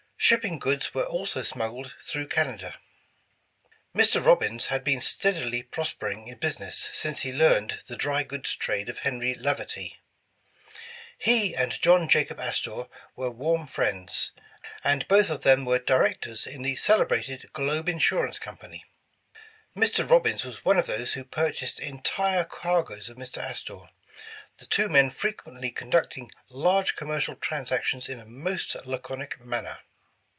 [0.23, 2.77] Shipping goods were also smuggled through Canada.
[3.95, 4.23] Mr.
[4.23, 8.99] Robbins had been steadily prospering in business since he learned the dry goods trade of
[8.99, 9.97] Henry Laverty.
[11.17, 12.85] He and John Jacob Astor
[13.15, 14.31] were warm friends,
[14.83, 18.31] and both of them were directors in the celebrated Globe Insur 229 The Original John
[18.31, 18.85] Jacob
[19.75, 20.05] Astor ance Company.
[20.05, 20.09] Mr.
[20.09, 23.39] Robbins was one of those who purchased entire cargoes of Mr.
[23.41, 23.89] Astor,
[24.59, 29.79] the two men fre quently^ conducting large commercial transactions in a most laconic manner.